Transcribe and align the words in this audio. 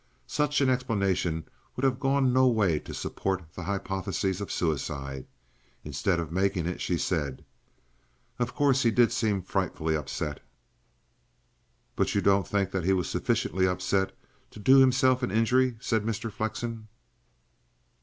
Such 0.25 0.61
an 0.61 0.69
explanation 0.71 1.43
would 1.75 1.83
have 1.83 1.99
gone 1.99 2.33
no 2.33 2.47
way 2.47 2.79
to 2.79 2.91
support 2.91 3.43
the 3.53 3.61
hypothesis 3.65 4.41
of 4.41 4.51
suicide. 4.51 5.27
Instead 5.83 6.19
of 6.19 6.31
making 6.31 6.65
it 6.65 6.81
she 6.81 6.97
said: 6.97 7.45
"Of 8.39 8.55
course, 8.55 8.81
he 8.81 8.89
did 8.89 9.11
seem 9.11 9.43
frightfully 9.43 9.95
upset." 9.95 10.39
"But 11.95 12.15
you 12.15 12.21
don't 12.21 12.47
think 12.47 12.71
that 12.71 12.83
he 12.83 12.93
was 12.93 13.11
sufficiently 13.11 13.67
upset 13.67 14.17
to 14.49 14.59
do 14.59 14.79
himself 14.79 15.21
an 15.21 15.29
injury?" 15.29 15.77
said 15.79 16.03
Mr. 16.03 16.31
Flexen. 16.31 16.87